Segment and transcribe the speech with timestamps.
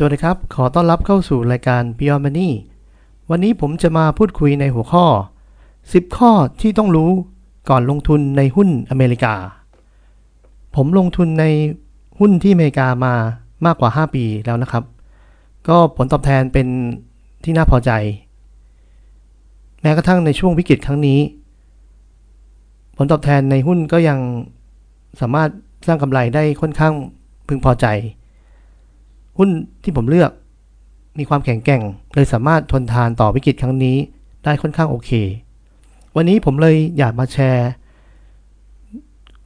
[0.00, 2.50] สวัสดีครับ ขอต้อนรับเข้าสู่รายการ Beyond Money
[3.30, 5.06] วันนี้ผมจะมาพูดคุยในหัวข้อ
[5.60, 6.30] 10 ข้อ
[6.60, 7.10] ที่ต้องรู้
[7.68, 9.34] ก่อนลงทุนในหุ้นอเมริกา
[10.76, 11.44] ผมลงทุนใน
[12.18, 13.14] หุ้นที่อเมริกามา
[13.66, 14.84] มากกว่า 5 ปีแล้วนะครับ
[15.68, 16.68] ก็ผลตอบแทนเป็น
[17.44, 17.90] ที่น่าพอใจ
[19.80, 21.20] แม้กระทั่งในช่วงวิกฤตครั้งนี้
[22.96, 24.18] ผลตอบแทนในหุ้นก็ยัง
[25.20, 25.50] สามารถ
[25.86, 26.94] สร้างกำไรได้ค่อนข้าง
[27.48, 27.88] พึงพอใจ
[29.38, 29.50] หุ้น
[29.82, 30.30] ที่ผมเลือก
[31.18, 31.82] มีความแข็งแกร่ง
[32.14, 33.96] เลยสามารถทนทานต่อวิกฤตครั้งนี้
[34.44, 35.10] ได้ค่อนข้างโอเค
[36.16, 37.68] วันนี้ผมเลยอยากมาแชร์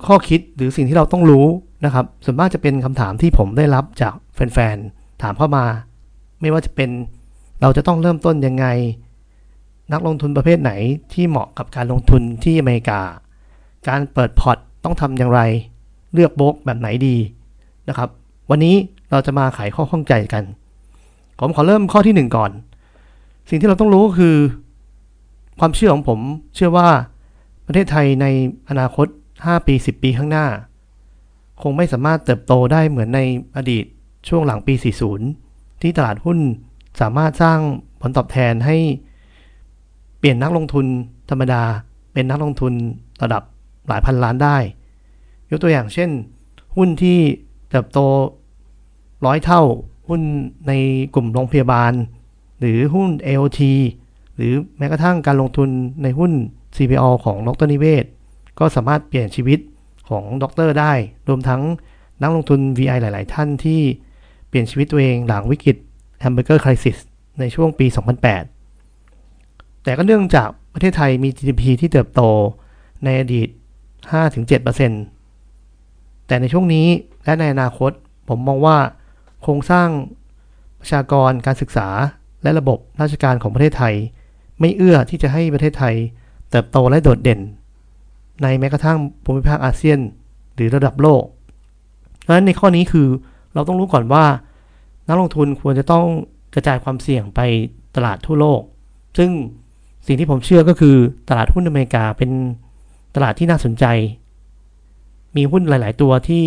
[0.06, 1.46] ข้อคิดหรือสิ่งที่เราต้องรู้
[1.84, 5.64] นะครับ ส่วนมากจะเป็นคำถามที่ผมได้รับจากแฟนๆ ถามเข้ามา
[6.40, 6.90] ไม่ว่าจะเป็น
[7.60, 8.66] เราจะต้องเริ่มต้นยังไง
[9.92, 10.72] นักลงทุนประเภทไหน
[11.12, 13.00] ที่เหมาะกับการลงทุนที่อเมริกา
[13.88, 15.40] การเปิดพอร์ตต้องทำอย่างไร
[16.14, 17.16] เลือกโบกแบบไหนดี
[17.88, 18.08] นะครับ
[18.50, 18.74] วันนี้
[19.12, 20.44] เราจะมาไขข้อข้องใจกัน
[21.38, 22.50] ผมขอเริ่มข้อที่หนึ่งก่อน
[23.48, 24.36] สิ่งที่เราต้องรู้ก็คือ
[25.60, 26.20] ความเชื่อของผม
[26.54, 26.88] เชื่อว่า
[27.66, 28.26] ประเทศไทยใน
[28.68, 30.46] อนาคต 5 ปี 10 ปีข้างหน้า
[31.62, 33.20] คงไม่สามารถเติบโตได้เหมือนใน
[33.56, 33.84] อดีต
[34.28, 34.74] ช่วงหลังปี
[35.28, 36.38] 40 ที่ตลาดหุ้น
[37.00, 37.58] สามารถสร้าง
[38.00, 38.76] ผลตอบแทนให้
[40.18, 40.86] เปลี่ยนนักลงทุน
[41.30, 41.62] ธรรมดา
[42.12, 42.72] เป็นนักลงทุน
[43.22, 43.42] ระดับ
[43.88, 44.56] หลายพันล้านได้
[45.50, 46.10] ยกตัวอย่างเช่น
[46.76, 47.18] หุ้นที่
[47.70, 47.98] เติบโต
[49.26, 49.62] ร้อยเท่า
[50.08, 50.20] หุ้น
[50.68, 50.72] ใน
[51.14, 51.92] กลุ่มโรงพยาบาล
[52.60, 53.60] หรือหุ้น AOT
[54.36, 55.68] หรือแม้กระทั่งการลงทุน
[56.02, 56.32] ในหุ้น
[56.76, 58.04] CPO ของดรนิเวศ
[58.58, 59.58] ก็สามารถเปลี่ยนชีวิต
[60.08, 60.92] ของดรได้
[61.28, 61.62] รวมทั้ง
[62.22, 63.80] นักลงทุน VI หลาย ๆ ท่านที่
[64.48, 65.76] เปลี่ยนชีวิตตัวเองหลังวิกฤต
[66.22, 66.98] Hamburger Crisis
[67.40, 67.86] ในช่วงปี
[68.80, 72.22] 2008 แต่ก็เนื่องจากประเทศไทยมี GDP ที่เติบโต
[73.04, 73.48] ในอดีต
[74.22, 76.86] 5-7%แต่ในช่วงนี้
[77.24, 77.90] และในอนาคต
[78.28, 78.76] ผมมองว่า
[79.42, 79.88] โครงสร้าง
[80.80, 81.88] ประชากรการศึกษา
[82.42, 83.94] และระบบราชการของประเทศไทย
[84.60, 85.94] ไม่เอื้อที่จะให้ประเทศไทย
[86.50, 87.40] เติบโตและโดดเด่น
[88.42, 89.98] ในแม้กระทั่งภูมิภาคอาเซียน
[90.54, 91.22] หรือระดับโลก
[92.20, 93.08] เพราะฉะนั้นในข้อนี้คือ
[93.54, 94.24] เราต้องรู้ก่อนว่า
[95.08, 96.06] นักลงทุนควรจะต้อง
[96.54, 97.40] กระจายความเสี่ยงไป
[97.96, 98.60] ตลาดทั่วโลก
[99.18, 99.30] ซึ่ง
[100.06, 100.96] สิ่งที่ผมเชื่อก็คือ
[101.28, 102.30] ตลาดหุ้นอเมริกาเป็น
[103.14, 103.84] ตลาดที่น่าสนใจ
[105.36, 106.44] มีหุ้นหลาย ๆ ตัวที่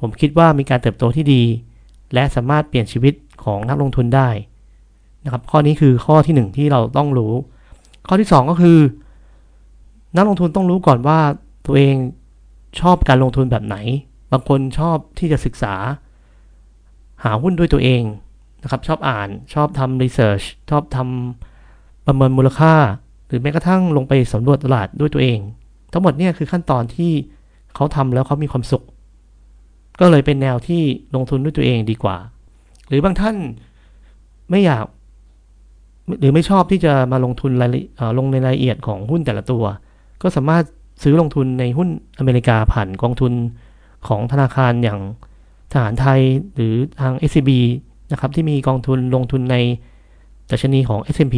[0.00, 1.42] ผมคิดว่ามีการเติบโตที่ดี
[2.14, 4.28] และสามารถเปลี่ยนชีวิตของนักลงทุนได้
[5.24, 7.32] นะครับ ข้อนี้คือข้อที่ 1 ที่เราต้องรู้
[8.08, 8.78] ข้อที่ 2 ก็คือ
[10.16, 11.18] นักลงทุนต้องรู้ก่อนว่า
[11.66, 11.94] ตัวเอง
[12.80, 13.76] ชอบการลงทุนแบบไหน
[14.32, 15.74] บางคนชอบที่จะศึกษา
[17.24, 18.02] หาหุ้นด้วยตัวเอง
[18.62, 22.74] นะครับชอบอ่านชอบทำรีเสิร์ชชอบทำประเมินมูลค่า
[23.26, 25.38] หรือแม้กระทั่งลงไปสำรวจตลาดด้วยตัวเอง
[25.92, 27.12] ทั้งหมดเนี่ยคือขั้นตอนที่
[27.74, 28.84] เขาทำแล้วเขามีความสุข
[30.00, 30.82] ก็เลยเป็นแนวที่
[31.14, 32.16] ลงทุนด้วยตัวเองดีกว่า
[32.88, 33.36] หรือบางท่าน
[34.50, 34.84] ไม่อยาก
[36.20, 37.70] หรือไม่ชอบที่จะมาลงทุนราย
[38.18, 39.64] ลงในรายละเอียดของหุ้นแต่ละตัว
[40.22, 40.64] ก็สามารถ
[41.02, 43.32] ซื้อลงทุนในหุ้นอเมริกาผ่านกองทุน
[44.08, 45.00] ของธนาคารอย่าง
[45.72, 46.20] ทหารไทย
[46.54, 47.50] หรือทาง SCB
[48.12, 49.56] นะครับที่มีกองทุนลงทุนใน
[50.50, 51.34] ดัชนีของ S&P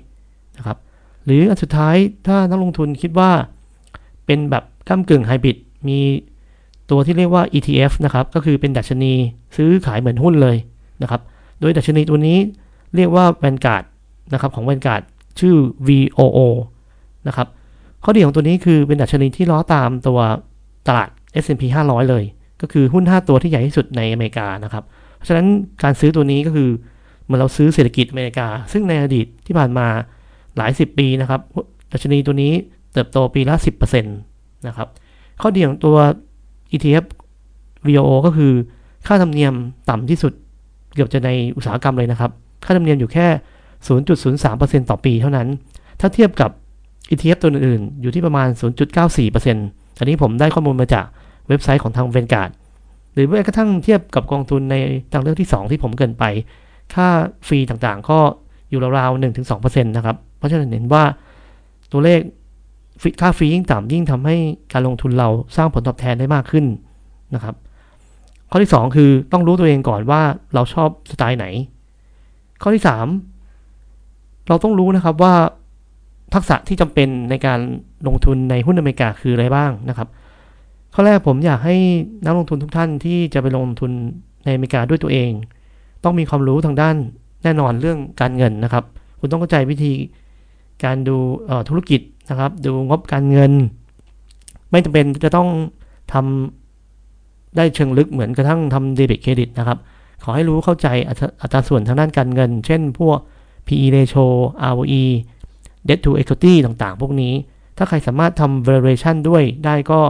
[0.00, 0.78] 500 นะครับ
[1.24, 1.96] หรืออันสุดท้าย
[2.26, 3.30] ถ้านักลงทุนคิดว่า
[4.26, 5.56] เป็นแบบก้ากึ่งไฮบริด
[5.88, 5.98] มี
[6.90, 9.12] ตัวที่เรียกว่า ETF นะครับ ก็คือเป็นดัชนี
[9.56, 10.56] ซื้อขายเหมือนหุ้นเลย
[11.02, 11.20] นะครับ
[11.60, 12.38] โดยดัชนีตัวนี้
[12.96, 13.84] เรียกว่า Vanguard
[14.32, 15.02] นะครับของ Vanguard
[15.40, 15.54] ชื่อ
[15.88, 16.38] VOO
[17.28, 17.48] นะครับ
[18.04, 20.18] ข้อดีของตัวนี้คือเป็นดัชนีที่ล้อตามตัว
[20.88, 21.08] ตลาด
[21.42, 22.24] S&P 500 เลย
[22.60, 24.84] ก็คือหุ้น 5 ตัวที่ใหญ่ที่สุดในอเมริกานะครับ
[25.16, 25.46] เพราะฉะนั้น
[25.82, 26.70] การซื้อตัวนี้ก็คือ
[27.24, 29.86] เหมือนเราซื้อเศรษฐกิจอเมริกา ซึ่งในอดีตที่ผ่านมา
[30.56, 31.40] หลาย 10 ปีนะครับ
[31.92, 32.52] ดัชนีตัวนี้
[32.92, 33.54] เติบโตปีละ
[33.96, 34.88] 10%นะครับ
[35.40, 35.96] ข้อดีของตัว
[36.76, 37.04] ETF
[37.86, 38.52] VOO ก็คือ
[39.06, 39.54] ค่าธรรมเนียม
[39.90, 40.32] ต่ำที่สุด
[40.94, 42.30] เกือบจะในอุตสาหกรรมเลยนะครับ
[42.64, 43.26] ค่าธรรมเนียมอยู่แค่
[44.08, 45.48] 0.03%ต่อปีเท่านั้น
[46.00, 46.50] ถ้าเทียบกับ
[47.10, 48.48] ETF ตัวอื่นๆ อยู่ที่ประมาณ
[49.24, 51.04] 0.94%อันนี้ผมได้ข้อมูลมาจาก
[51.48, 52.50] เว็บไซต์ของทาง Vanguard
[53.12, 54.74] หรือแม้กระทั่งเทียบกับกองทุนใน
[55.12, 56.24] ทางเลือกที่ 2 ที่ผมเกินไป
[56.94, 57.08] ค่า
[57.46, 58.18] ฟรีต่างๆ ก็
[58.70, 61.04] อยู่ราวๆ1-2%นะครับ เพราะฉะนั้นเห็นว่า
[61.92, 62.20] ตัวเลข
[63.20, 64.36] ค่าฟรียิ่งต่ำยิ่งทำให้
[64.72, 66.64] การลงทุนเราสร้างผลตอบแทนได้มากขึ้น
[67.34, 67.54] นะครับ
[68.50, 70.22] ข้อที่ 2 คือต้องรู้ตัวเองก่อนว่า
[70.54, 71.46] เราชอบสไตล์ไหน
[72.62, 72.82] ข้อที่
[73.64, 75.34] 3 เราต้องรู้นะครับว่า
[76.34, 77.60] ทักษะที่จำเป็นในการ
[78.06, 80.08] ลงทุนในหุ้นอเมริกาคืออะไรบ้างนะครับ
[80.94, 81.76] ข้อแรกผมอยากให้
[82.24, 83.90] นักลงทุนทุกท่านที่จะไปลงทุน
[84.44, 85.30] ในอเมริกาด้วยตัวเอง
[86.04, 86.96] ต้องมีความรู้ทางด้าน
[87.44, 88.84] แน่นอนเรื่องการเงินนะครับ
[89.20, 89.92] คุณต้องเข้าใจวิธี
[90.84, 91.16] การดู
[91.68, 92.00] ธุรกิจ
[92.30, 93.52] นะครับ ดูงบการเงิน
[94.70, 95.48] ไม่จำเป็นจะต้อง
[96.12, 99.78] ทำได้เชิงลึกเหมือนกระทั่งทำเดบิตเครดิตนะครับ
[100.22, 100.88] ขอให้รู้เข้าใจ
[101.42, 103.18] อัตราส่วนทางด้านการเงิน เช่นพวก
[103.66, 104.26] PE ratio
[104.72, 105.02] ROE
[105.88, 107.32] debt to equity ต่างๆ พวกนี้
[107.76, 110.00] ถ้าใครสามารถทำ valuation ด้วยได้ก็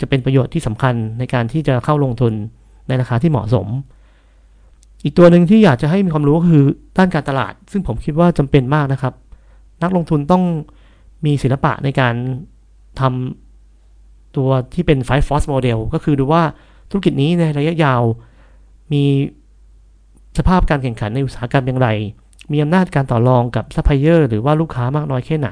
[0.00, 2.32] จะเป็นประโยชน์ที่สำคัญในการที่จะเข้าลงทุน
[2.88, 3.66] ในราคาที่เหมาะสม
[5.04, 6.64] อีกตัวหนึ่งที่อยากจะให้มีความรู้ก็คือ
[6.98, 9.14] ด้านการตลาด ซึ่งผมคิดว่าจำเป็นมากนะครับ
[9.82, 10.42] นักลงทุนต้อง
[11.24, 12.14] มีศิลปะในการ
[13.00, 16.42] ทำตัวที่เป็น five force model ก็คือดูว่า
[16.90, 18.02] ธุรกิจนี้ในระยะยาว
[18.92, 19.04] มี
[20.38, 21.88] สภาพการแข่งขันในอุตสาหกรรมอย่างไร
[22.52, 25.50] มีอำนาจการต่อรองกับซัพพลายเออร์หรือว่าลูกค้ามากน้อยแค่ไหน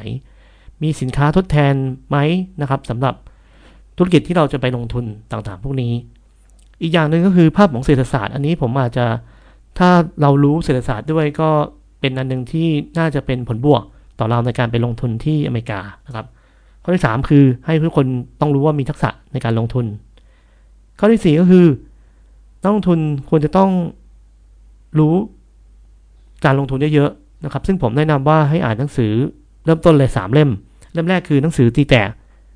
[0.83, 1.75] มีสินค้าทดแทน
[2.09, 2.17] ไหม
[2.61, 3.15] นะครับสำหรับ
[3.97, 5.93] ธุรกิจที่เราจะไปลงทุนต่างๆ พวกนี้
[6.83, 9.07] อีกอย่างหนึ่งก็คือภาพของเศรษฐศาสตร์ อันนี้ผมอาจจะ
[9.79, 9.91] ถ้า
[10.23, 11.51] เรารู้เศรษฐศาสตร์ด้วยก็
[12.01, 12.69] เป็นอันหนึ่งที่
[12.99, 13.83] น่าจะเป็นผลบวก
[14.19, 16.27] ต่อเราในการไปลงทุนที่อเมริกานะครับ
[16.83, 18.07] ข้อที่ 3 คือให้ทุกคน
[18.41, 19.87] ต้องรู้ว่ามีทักษะในการลงทุน
[20.99, 21.67] ข้อที่ 4 ก็คือ
[22.63, 22.99] นักลงทุน
[23.29, 23.71] ควรจะต้อง
[24.99, 25.15] รู้
[26.45, 29.13] การลงทุนเยอะๆนะครับ ซึ่งผมแนะนำว่าให้อ่านหนังสือ
[29.65, 30.51] เริ่มต้นเลย 3 เล่ม
[30.93, 32.09] เล่มแรกคือหนังสือตีแตก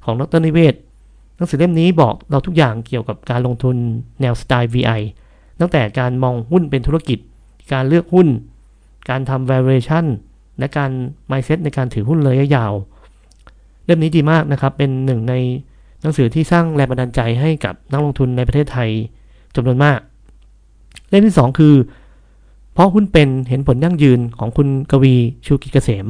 [0.04, 0.74] ของดรนิเวศ
[1.36, 3.76] หนังสือเล่มนี้บอกเราทุกอย่างเกี่ยวกับการลงทุน
[4.20, 5.00] แนวสไตล์ VI
[5.60, 7.18] ตั้งแต่การมองหุ้นเป็นธุรกิจ
[7.72, 8.28] การเลือกหุ้น
[9.08, 10.06] การทำ valuation
[10.58, 10.90] และการ
[11.30, 12.72] mindset ในการถือหุ้นระยะยาว
[13.84, 15.34] เล่มนี้ดีมากนะครับ เป็นหนึ่งใน
[16.00, 18.90] หนังสือที่สร้างแรงบันดาลใจให้กับนักลงทุนในประเทศไทย
[19.54, 19.98] จำนวนมาก
[21.08, 21.74] เล่มที่ 2 คือ
[22.72, 25.14] เพราะหุ้นเป็นเห็นผลยั่งยืนของคุณกวี
[25.46, 26.06] ชูกิจเกษม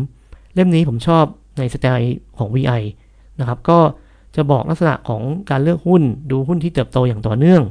[0.54, 1.24] เล่มนี้ผมชอบ
[1.58, 2.82] ในสไตล์ของ VI
[3.38, 3.78] นะครับ ก็
[4.36, 7.62] จะบอกลักษณะของการเลือกหุ้น ดูหุ้นที่เติบโตอย่างต่อเนื่อง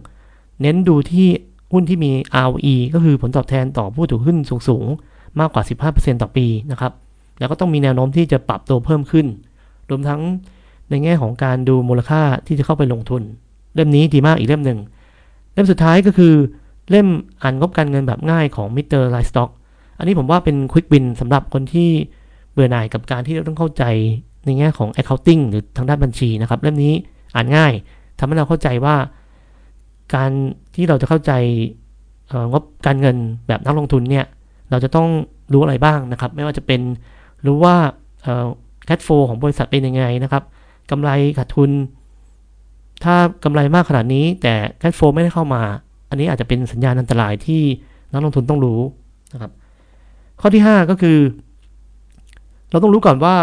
[0.62, 1.27] เน้นดูที่
[1.72, 2.12] หุ้นที่มี
[2.45, 4.38] ROE ก็คือผลตอบแทนต่อผู้ถือหุ้น
[4.69, 6.93] สูงๆ มากกว่า 15%ต่อปีนะครับ
[7.39, 9.27] แล้วก็ต้องมีแนวโน้มที่จะปรับตัวเพิ่มขึ้น
[9.89, 10.21] รวมทั้ง
[10.89, 13.21] ในแง่ของการดูมูลค่าที่จะเข้าไปลงทุน
[13.75, 14.79] เล่มนี้ดีมากอีกเล่มหนึ่ง
[15.53, 16.33] เล่มสุดท้ายก็คือ
[16.89, 17.07] เล่ม
[17.41, 18.85] อ่านงบการเงินแบบง่ายของ Mr.
[18.88, 19.50] LikeStock
[19.97, 21.89] อันนี้ผมว่าเป็น quick win สำหรับคนที่
[22.51, 23.83] เบื่อหน่ายกับการที่ต้องเข้าใจ
[24.45, 26.93] ในแง่ของ accounting หรือทางด้านบัญชีนะครับ เล่มนี้
[27.35, 27.73] อ่านง่าย
[28.19, 28.95] ทำให้เราเข้าใจว่า
[30.15, 30.31] การ
[30.75, 31.31] ที่เราจะเข้าใจ
[32.51, 33.17] งบการเงิน
[33.47, 34.25] แบบนักลงทุนเนี่ย
[34.69, 35.09] เราจะต้อง
[35.53, 36.81] รู้อะไรบ้างนะครับ ไม่ว่าจะเป็น
[37.45, 37.75] รู้ว่า
[38.85, 40.44] cash flow ของบริษัทเป็นยังไงนะครับ
[40.91, 41.71] กำไรขาดทุน
[43.03, 45.62] ถ้ากำไรมากขนาดนี้ แต่แคดโฟไม่ได้เข้ามา
[46.09, 47.62] อันนี้อาจจะเป็นสัญญาณอันตรายที่
[48.12, 48.79] นักลงทุนต้องรู้
[49.33, 49.51] นะครับ
[50.41, 51.17] ข้อที่ 5 ก็คือ
[52.71, 53.35] เราต้องรู้ก่อนว่า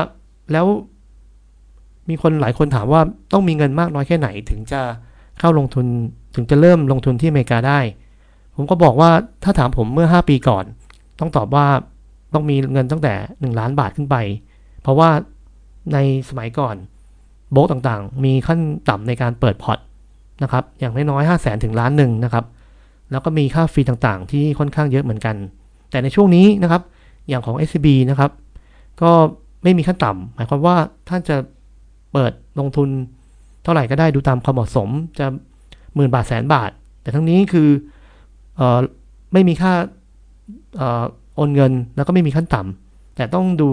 [0.52, 0.66] แล้ว
[2.08, 3.00] มีคนหลายคนถามว่า
[3.32, 4.80] ต้องมีเงินมากน้อยแค่ไหนถึงจะ
[5.38, 5.86] เข้าลงทุน
[6.34, 7.80] ถึงจะเริ่มลงทุนที่อเมริกาได้
[8.56, 9.10] ผมก็บอกว่า
[9.44, 10.64] ถ้าถามผมเมื่อ 5 ปีก่อน
[11.20, 11.66] ต้องตอบว่า
[12.34, 14.16] ต้องมีเงินตั้งแต่ 1 ล้านบาทขึ้นไป
[14.82, 15.10] เพราะว่า
[15.92, 15.98] ใน
[16.28, 16.76] สมัยก่อน
[17.52, 19.78] โบกต่างๆ มีขั้นต่ำในการเปิดพอร์ต
[20.42, 22.44] นะครับอย่างน้อยๆห้าแสนถึงล้านหนึ่งนะครับ
[23.10, 25.36] แล้วก็มีค่าฟรีต่างๆ ที่ค่อนข้างเยอะเหมือนกัน
[25.90, 26.82] แต่ในช่วงนี้นะครับ
[27.28, 28.30] อย่างของ SCB นะครับ
[29.02, 29.10] ก็
[29.62, 30.76] ไม่มีขั้นต่ำหมายความว่า
[31.08, 31.36] ท่านจะ
[32.12, 32.88] เปิดลงทุน
[33.62, 34.88] เท่าไหร่ก็ได้ดูตามความเหมาะสม
[35.18, 35.26] จะ
[35.94, 36.70] หมื่นบาทแสนบาท
[37.02, 37.68] แต่ทั้งนี้คือ
[38.60, 38.62] อ
[39.32, 39.72] ไม่มีค่า
[41.36, 43.70] โอนเงินแล้วก็ไม่มีขั้นต่ำแต่ต้องดู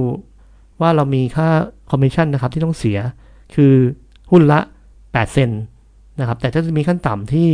[0.82, 1.48] ว่าเรามีค่า
[1.90, 2.98] คอมมิชชั่นนะครับที่ต้องเสีย
[3.56, 3.74] คือ
[4.32, 4.60] หุ้นละ
[4.98, 5.50] 8 เซนต์
[6.20, 7.50] นะครับ แต่จะมีขั้นต่ำที่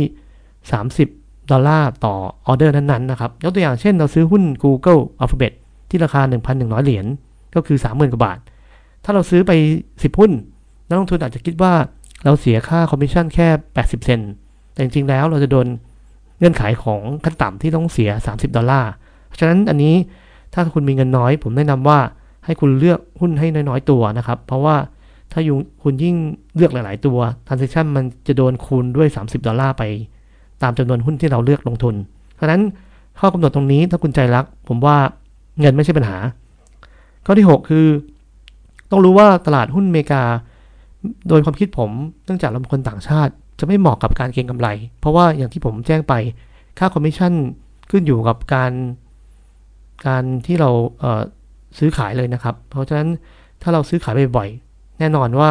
[0.72, 2.14] 30 ดอลลาร์ต่อ
[2.46, 5.52] ออเดอร์นั้นๆนะครับ ยกตัวอย่างเช่นเราซื้อหุ้น Google Alphabet
[5.90, 6.20] ที่ราคา
[6.52, 7.06] 1,100 เหรียญ
[7.54, 8.38] ก็คือ 30,000 กว่าบาท
[9.04, 9.52] ถ้าเราซื้อไป
[9.88, 10.32] 10 หุ้น
[10.88, 11.74] นักลงทุนอาจจะคิดว่า
[12.24, 14.20] เราเสียค่าคอมมิชชั่นแค่ 80 เซนต์
[14.72, 15.66] แต่จริงๆแล้วเราจะโดน
[16.38, 18.90] เงื่อนไขของขั้นต่ำที่ต้องเสีย 30 ดอลลาร์
[19.38, 19.94] ฉะนั้นอันนี้
[20.52, 21.98] ถ้าคุณมีเงินน้อย ผมแนะนำว่า
[22.44, 24.76] ให้คุณเลือกหุ้นให้น้อยๆตัวนะครับ เพราะว่า
[25.32, 25.40] ถ้า
[25.82, 26.16] คุณยิ่ง
[26.56, 29.82] เลือกหลาย ๆ ตัว transaction มันจะโดนคูณด้วย 30 ดอลลาร์ไป
[30.62, 31.94] ตามจำนวนหุ้นที่เราเลือกลงทุน
[32.34, 32.62] เพราะนั้น
[33.20, 34.96] ข้อกำหนดตรงนี้ถ้าคุณใจรัก ผมว่า
[35.60, 36.16] เงินไม่ใช่ปัญหา
[37.26, 37.86] ข้อที่ 6 คือ
[38.90, 40.22] ต้องรู้ว่าตลาดหุ้นอเมริกา
[41.28, 41.90] โดยความคิดผม
[42.24, 44.68] เนื่องจากเราเป็นคนต่างชาติ จะไม่เหมาะกับการเก็งกำไร
[45.00, 46.14] เพราะว่าอย่างที่ผมแจ้งไป
[46.78, 47.32] ค่าคอมมิชชั่น
[47.90, 48.72] ขึ้นอยู่กับการ
[50.06, 53.08] การที่เราเซื้อขายเลยนะครับ เพราะฉะนั้น
[53.62, 55.50] ถ้าเราซื้อขายบ่อยๆ แน่นอนว่า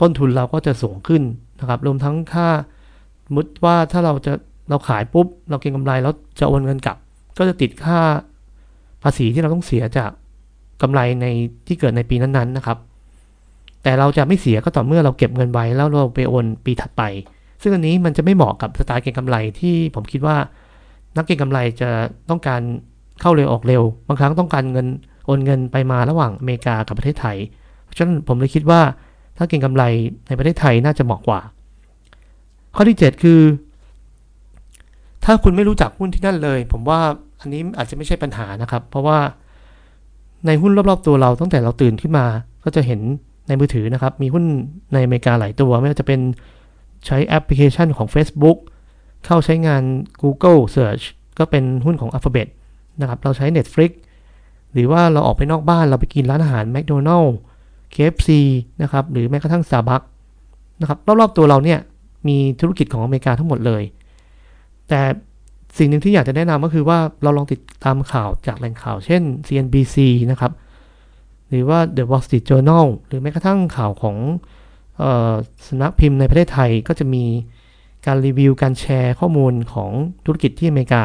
[0.00, 1.22] ต้นทุนเราก็จะสูงขึ้น
[1.60, 2.48] นะครับ รวมทั้งสม
[3.34, 4.32] มุติว่าถ้าเราจะ
[4.70, 6.96] เราขายปุ๊บ เราเก็งกำไรแล้วจะโอนเงินกลับ
[7.38, 7.98] ก็จะติดค่า
[9.02, 10.10] ภาษีที่เราต้องเสียจาก
[10.82, 11.26] กำไรใน
[11.66, 12.78] ที่เกิดในปีนั้นๆนะครับ
[13.82, 17.02] แต่เราจะไม่เสียก็ต่อเมื่อเราเก็บเงินไว้แล้วเราไปโอนปีถัดไป
[17.62, 20.36] ซึ่งอันนี้มันจะไม่เหมาะกับสไตล์เก็งกำไรที่ผมคิดว่า
[21.16, 21.88] นักเก็งกำไรจะ
[22.30, 22.60] ต้องการ
[23.20, 24.86] เข้าเร็วออกเร็ว บางครั้งต้องการเงิน
[25.26, 27.36] โอนเงินไปมาระหว่างอเมริกากับประเทศไทย
[27.84, 28.80] เพราะฉะนั้นผมเลยคิดว่า
[29.36, 29.84] ถ้าเก็งกำไร
[30.26, 31.40] ในประเทศไทยน่าจะเหมาะกว่า
[32.76, 33.40] ข้อที่ 7 คือ
[35.24, 37.00] ถถ้าคุณไม่รู้จักหุ้นที่นั่นเลย ผมว่า
[37.40, 39.18] อันนี้อาจจะไม่ใช่ปัญหานะครับ เพราะว่า
[40.46, 42.26] ในหุ้นรอบๆตัวเราตั้งแต่เราตื่นขึ้นมา
[42.64, 43.00] ก็จะเห็น
[43.48, 44.44] ในมือถือนะครับ มีหุ้น
[44.92, 46.20] ในอเมริกาหลายตัว ไม่ว่าจะเป็น
[47.06, 48.58] ใช้แอปพลิเคชันของ Facebook
[49.24, 49.82] เข้าใช้งาน
[50.22, 51.04] Google Search
[51.38, 52.48] ก็เป็นหุ้นของ Alphabet
[53.00, 53.92] นะครับเราใช้ Netflix
[54.72, 57.36] หรือว่าเราออกไปนอกบ้านเราไปกินร้านอาหาร McDonald's
[57.94, 58.30] KFC
[58.82, 60.06] นะครับหรือแม้กระทั่ง Starbucks
[60.80, 61.78] นะครับรอบๆตัวเราเนี่ย
[62.28, 63.82] มีธุรกิจของอเมริกาทั้งหมดเลย
[64.88, 65.00] แต่
[65.78, 69.96] สิ่งหนึ่งที่อยากจะแนะนำก็คือว่าเราลองติดตามข่าวจากแหล่งข่าว เช่น CNBC
[70.30, 70.52] นะครับ
[71.48, 74.16] หรือว่า The Wall Street Journal หรือแม้กระทั่งข่าวของ
[75.66, 77.24] สนักพิมพ์ในประเทศไทยก็จะมี
[78.06, 79.90] การรีวิวการแชร์ข้อมูลของ
[80.24, 81.02] ธุรกิจที่อเมริกา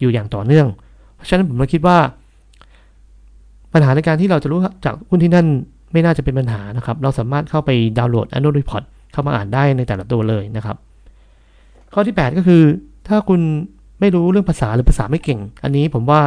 [0.00, 0.68] อยู่อย่างต่อเนื่อง
[1.28, 1.98] ฉะนั้นผมคิดว่า
[3.72, 5.46] ปัญหาในการที่เราจะรู้จากหุ้นที่นั่น
[5.92, 10.76] ไม่น่าจะเป็นปัญหานะครับ เราสามารถเข้าไปดาวน์โหลด annual report เข้ามาอ่านได้ในแต่ละตัวเลยนะครับ
[11.92, 12.62] ข้อที่ 8 ก็คือ
[13.08, 13.40] ถ้าคุณ
[14.00, 16.20] ไม่รู้เรื่องภาษาหรือภาษาไม่เก่ง อันนี้ผมว่า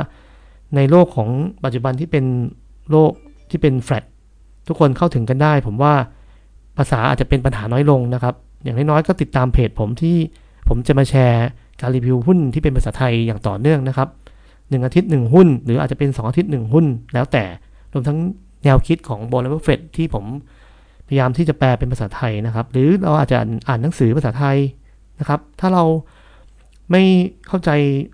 [0.75, 1.29] ในโลกของ
[1.63, 2.25] ปัจจุบันที่เป็น
[2.91, 3.11] โลก
[3.49, 4.03] ที่เป็นแฟลต
[4.67, 5.93] ทุกคนเข้าถึงกันได้ ผมว่า
[6.77, 10.17] ภาษาอาจจะเป็นปัญหาน้อยลงนะครับ อย่างน้อยๆก็ติดตามเพจผมที่
[10.69, 11.45] ผมจะมาแชร์
[11.81, 14.07] การรีวิวหุ้นที่เป็นภาษาไทยอย่างต่อเนื่องนะครับ
[14.69, 17.43] หนึ่งอาทิตย์หนึ่งหุ้น หรืออาจจะเป็น 2 อาทิตย์หนึ่งหุ้น แล้วแต่
[17.93, 18.17] รวมทั้ง
[18.63, 20.25] แนวคิดของบอลเละเฟตที่ผม
[21.07, 24.57] พยายามที่จะแปลเป็นภาษาไทยนะครับ หรือเราอาจจะอ่านหนังสือภาษาไทย
[25.19, 25.83] นะครับ ถ้าเรา
[26.91, 27.03] ไม่
[27.47, 27.69] เข้าใจ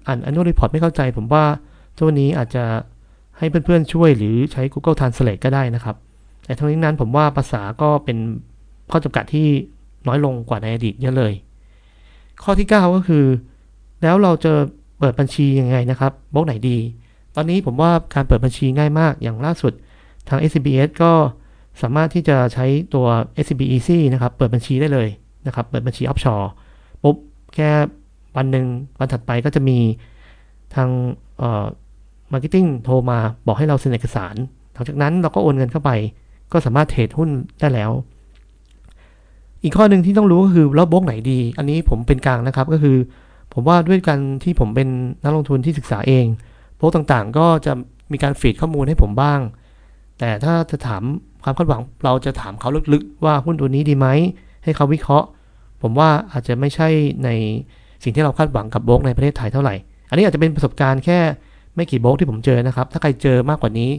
[0.07, 1.43] อ่าน annual report ไม่เข้าใจ ผมว่า
[1.97, 2.63] ตัวนี้อาจจะ
[3.37, 5.95] ให้เพื่อนๆช่วยหรือใช้ Google Translate ก็ได้นะครับ
[6.45, 8.17] แต่ทั้งนี้นั้นผมว่าภาษาก็เป็น
[8.91, 9.47] ข้อจำกัดที่
[10.07, 11.33] น้อยลงกว่าในอดีตเยอะเลย
[12.43, 13.25] ข้อที่ 9 ก็คือ
[14.03, 14.53] แล้วเราจะ
[14.99, 16.77] เปิดบัญชียังไงนะครับโบรกไหนดี
[17.35, 19.73] ตอนนี้ผมว่าการเปิดบัญชีง่ายมากอย่างล่าสุด
[20.29, 21.11] ทาง SCBS ก็
[21.81, 23.05] สามารถที่จะใช้ตัว
[23.43, 25.07] SCB Easy นะครับ เปิดบัญชีได้เลย
[25.47, 26.45] นะครับ เปิดบัญชี offshore
[27.03, 27.15] ปุ๊บ
[27.55, 27.69] แค่
[28.35, 28.65] วันหนึ่ง
[28.99, 29.77] วันถัดไปก็จะมี
[30.75, 30.89] ทาง
[31.37, 31.65] เอ่อ
[32.31, 34.35] marketing โทรมาบอกให้เราเซ็นเอกสาร
[34.73, 35.91] หลังจากนั้นเราก็โอนเงินเข้าไป
[36.51, 37.91] ก็สามารถเทรดหุ้นได้แล้ว
[39.63, 42.97] อีกข้อหนึ่งที่ต้องรู้ก็คือแล้วโบรกไหนดี อันนี้ผมเป็นกลางนะครับก็คือ
[43.53, 44.89] ผมว่าด้วยการที่ผมเป็น
[45.23, 46.25] นักลงทุนที่ศึกษาเอง
[46.77, 47.73] โบรกต่างๆ ก็จะ
[48.11, 49.39] มีการ feed ข้อมูลให้ผมบ้าง
[50.19, 51.03] แต่ถ้าจะถาม
[51.43, 54.07] ความคาดหวังเราจะถามเขาลึกๆ ว่าหุ้นตัวนี้ดีไหม
[54.63, 55.27] ให้เขาวิเคราะห์
[55.81, 56.87] ผมว่าอาจจะไม่ใช่
[57.25, 57.29] ใน
[58.03, 59.75] สิ่งที่เราคาดหวังกับโบรกในประเทศไทยเท่าไหร่
[60.09, 61.19] อันนี้อาจจะเป็นประสบการณ์แค่
[61.75, 63.91] ไม่กี่โบรกที่ผมเจอนะครับ ถ้าใครเจอมากกว่านี้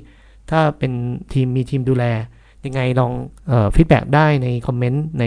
[0.50, 0.92] ถ้าเป็น
[1.32, 2.04] ทีมมีทีมดูแล
[2.64, 3.12] ยังไงลอง
[3.74, 5.24] feedback ได้ในคอมเมนต์ใน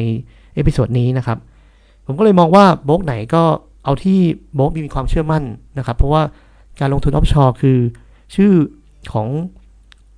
[0.56, 1.38] episode นี้นะครับ
[2.06, 3.44] ผมก็เลยมองว่าโบรกไหนก็
[3.88, 4.20] เอาที่
[4.56, 5.44] โบรกมีความเชื่อมั่น
[5.78, 6.22] นะครับ เพราะว่า
[6.80, 7.78] การลงทุน offshore คือ
[8.36, 8.52] ชื่อ
[9.14, 9.28] ของ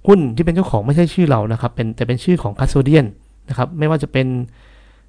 [0.08, 3.06] หุ้นที่เป็นเจ้าของไม่ใช่ชื่อเรานะครับ เป็นแต่เป็นชื่อของ custodian
[3.50, 4.28] นะครับ ไม่ว่าจะเป็น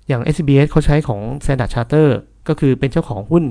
[0.09, 2.09] อย่าง SCBS เขาใช้ของ Standard Chartered
[2.49, 3.45] ก็คือเป็นเจ้าของหุ้น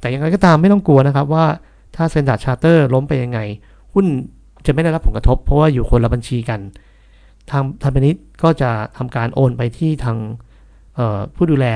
[0.00, 1.46] แต่ยังไงก็ตามไม่ต้องกลัวนะครับว่า
[1.96, 3.38] ถ้า Standard Chartered ล้มไปยังไง
[3.94, 4.06] หุ้น
[4.66, 6.60] จะไม่ได้รับผลกระทบ เพราะว่าอยู่คนละบัญชีกัน
[7.50, 10.16] ทางทางพาณิชย์ก็จะทำการโอนไปที่ทาง
[11.36, 11.66] ผู้ดูแล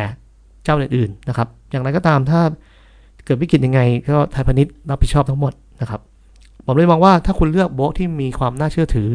[0.65, 2.41] เจ้าอื่นๆนะครับ อย่างไรก็ตามถ้า
[3.29, 3.81] เกิดวิกฤตยังไง
[4.11, 6.01] ก็ไทยพาณิชย์รับผิดชอบทั้งหมดนะครับ
[6.67, 9.09] ผมเลยมองว่าถ้าคุณเลือกโบกที่มีความน่าเชื่อถือ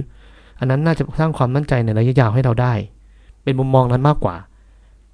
[0.59, 2.73] อันนั้นน่าจะสร้างความมั่นใจในระยะยาวให้เราได้
[3.43, 4.35] เป็นมุมมองนั้นมากกว่า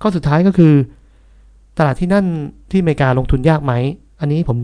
[0.01, 0.74] ข้อสุดท้ายก็คือ
[1.77, 2.25] ตลาดที่นั่น
[2.72, 3.74] ที่อเมริกาลงทุนยากไหม
[4.20, 4.58] อันนี้ผม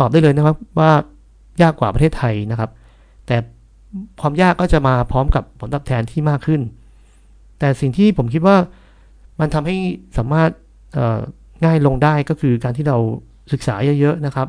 [0.00, 0.90] ตอบได้เลยนะครับว่า
[1.62, 2.70] ยากกว่าประเทศไทยนะครับ
[3.26, 3.36] แต่
[4.20, 6.60] ความยากก็จะมาพร้อมกับผลตอบแทนที่มากขึ้น
[7.58, 8.56] แต่สิ่งที่ผมคิดว่า
[9.40, 9.76] มันทำให้
[10.18, 10.50] สามารถ
[11.64, 12.98] ง่ายลงได้ก็คือการที่เรา
[13.52, 14.48] ศึกษาเยอะๆนะครับ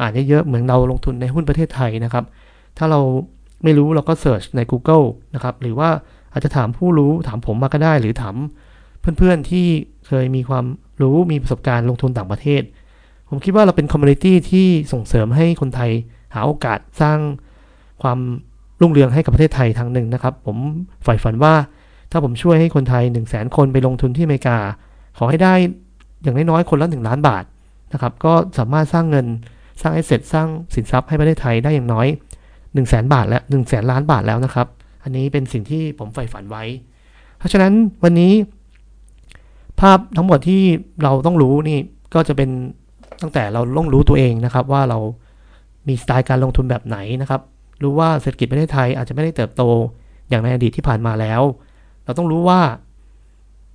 [0.00, 2.24] อ่านเยอะๆเหมือนเราลงทุนในหุ้นประเทศไทยนะครับ
[2.78, 3.00] ถ้าเรา
[3.64, 5.04] ไม่รู้เราก็เสิร์ชใน Google
[5.34, 5.88] นะครับ หรือว่า
[6.32, 8.36] อาจจะถามผู้รู้ถามผมมาก็ได้ หรือถาม
[9.00, 9.66] เพื่อนๆที่
[10.06, 10.64] เคยมีความ
[11.02, 12.62] รู้มีประสบการณ์ลงทุนต่างประเทศ
[13.28, 15.90] ผมคิดว่าเราเป็นคอมมูนิตี้ที่ส่งเสริมให้คนไทย
[16.34, 17.18] หาโอกาสสร้าง
[18.02, 18.18] ความ
[18.80, 20.56] รุ่งเรืองให้กับประเทศไทยทางหนึ่งนะครับ ผม
[21.04, 21.54] ใฝ่ฝันว่า
[22.10, 24.58] ถ้าผมช่วยให้คนไทย 1 0 0 0 0แคนไปลงทุนที่อเมริกา
[25.18, 25.54] ขอให้ได้
[26.22, 27.44] อย่างน้อยๆคนละ 1 ล้านบาท
[27.92, 29.26] นะครับก็สามารถสร้างเงิน
[29.80, 32.06] สร้างไอเสร็จสร้างสินทรัพย์ให้ประเทศไทยได้อย่างน้อย
[32.72, 34.66] 1 0 0 0 0แสนบาทและ1 0 0 0 0 0ล้านบาทแล้วนะครับ
[35.02, 36.64] อันนี้เป็นสิ่งที่ผมใฝ่ฝันไว้
[37.38, 37.72] เพราะฉะนั้น
[38.04, 38.32] วันนี้
[39.80, 40.62] ภาพทั้งหมดที่
[41.02, 41.78] เราต้องรู้นี่
[42.14, 42.50] ก็จะเป็น
[43.22, 44.98] ตั้งแต่เราต้องรู้ตัวเองนะครับ ว่าเรา
[45.88, 47.40] มีสไตล์การลงทุนแบบไหนนะครับ
[47.82, 49.62] รู้ว่าเศรษฐกิจประเทศไทยอาจจะไม่ได้เติบโต
[50.28, 51.42] อย่างในอดีตที่ผ่านมาแล้ว
[52.04, 52.60] เราต้องรู้ว่า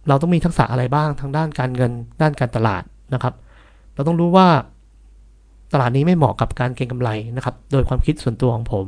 [0.08, 1.92] เราต้องมีทักษะอะไรบ้างทางด้านการเงิน
[2.22, 3.34] ด้านการตลาดนะครับ
[3.96, 4.48] เราต้องรู้ว่า
[5.74, 8.86] ตลาดนี้ไม่เหมาะกับการเก็งกำไรนะครับ โดยความคิดส่วนตัวของผม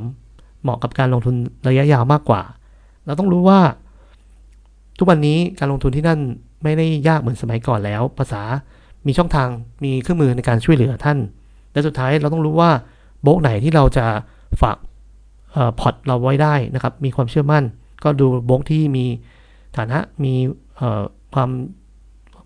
[0.61, 1.35] เหมาะกับการลงทุน
[1.67, 2.41] ระยะยาวมากกว่า
[3.05, 3.59] เราต้องรู้ว่า
[4.97, 6.19] ทุกวันนี้การลงทุนที่นั่น
[6.63, 8.41] ไม่ได้ยากเหมือนสมัยก่อนแล้ว ภาษา
[9.07, 9.49] มีช่องทาง
[9.83, 11.17] มีเครื่องมือในการช่วยเหลือท่าน
[11.71, 12.69] และสุดท้ายเราต้องรู้ว่า
[13.21, 14.05] โบล็อกไหนที่เราจะ
[14.61, 14.77] ฝาก
[15.79, 17.63] พอร์ตเราไว้ได้นะครับ มีความเชื่อมั่น
[18.03, 19.05] ก็ดูโบล็อกที่มี
[19.77, 20.33] ฐานะมี
[21.33, 21.49] ความ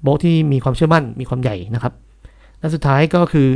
[0.04, 1.94] โบล็อกที่มีความเชื่อมั่น มีความใหญ่นะครับ
[2.62, 3.48] และสุดท้ายก็คือ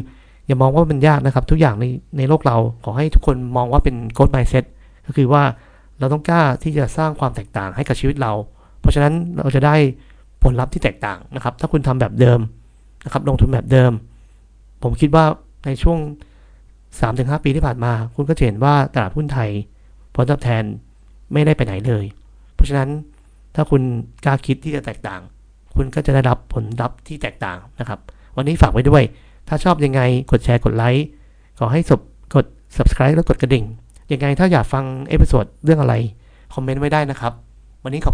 [0.47, 1.85] อย่ามองว่าเป็นยากนะครับ ทุกอย่างใน
[2.17, 4.65] ในโลกเราขอให้ทุกคนมองว่าเป็น growth mindset
[5.07, 5.43] ก็คือว่า
[5.99, 8.33] เราต้องกล้าที่จะสร้างความแตกต่างให้กับชีวิตเรา
[8.79, 9.75] เพราะฉะนั้นเราจะได้
[10.43, 12.39] ผลลัพธ์ที่แตกต่างนะครับ ถ้าคุณทำแบบเดิม
[13.05, 13.91] นะครับ ลงทุนแบบเดิม
[14.83, 15.25] ผมคิดว่า
[15.65, 15.99] ในช่วง
[16.91, 19.49] 3-5 ปีที่ผ่านมา คุณก็เห็นว่าตลาดหุ้นไทย
[20.15, 20.63] ผลตอบแทน
[21.33, 22.05] ไม่ได้ไปไหนเลย
[22.53, 22.89] เพราะฉะนั้น
[23.55, 23.81] ถ้าคุณ
[24.25, 25.21] กล้าคิดที่จะแตกต่าง
[25.75, 27.99] คุณก็จะได้รับผลลัพธ์ที่แตกต่างนะครับ
[28.37, 29.03] วันนี้ฝากไว้ด้วย
[29.47, 30.01] ถ้าชอบยังไง
[30.31, 31.05] กดแชร์กดไลค์
[31.59, 31.99] ขอให้สบ
[32.35, 33.65] กด subscribe แล้วกดกระดิ่ง
[34.11, 35.95] ยังไงถ้าอยากฟัง episode เรื่องอะไร
[36.53, 37.33] คอมเมนต์ไว้ได้นะครับ
[37.83, 38.13] วันนี้ขอบ